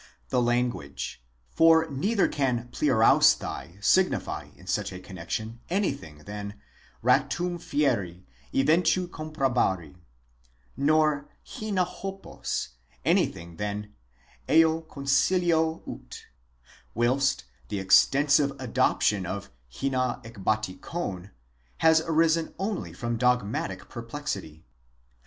The 0.29 0.41
language: 0.41 1.21
for 1.51 1.87
neither 1.91 2.27
can 2.27 2.69
πληροῦσθαι 2.71 3.83
signify 3.85 4.47
in 4.57 4.65
such 4.65 4.89
connexion 5.03 5.59
anything 5.69 6.23
than 6.25 6.55
vatum 7.03 7.59
fieri, 7.61 8.25
eventu 8.51 9.07
comprobart, 9.07 9.93
nor 10.75 11.29
ἵνα 11.45 11.85
ὅπως 12.01 12.69
anything 13.05 13.57
than 13.57 13.93
eo 14.49 14.81
consilio 14.81 15.87
ut, 15.87 16.25
whilst 16.95 17.43
the 17.69 17.77
extensive 17.79 18.53
adoption 18.57 19.27
of 19.27 19.51
iva 19.83 20.19
ἐκβατικὸν 20.23 21.29
has 21.77 22.01
arisen 22.07 22.55
only 22.57 22.91
from 22.91 23.17
dogmatic 23.19 23.87
perplexity. 23.87 24.65